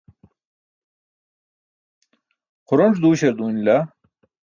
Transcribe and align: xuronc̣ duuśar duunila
xuronc̣ 2.67 2.99
duuśar 3.01 3.33
duunila 3.37 3.77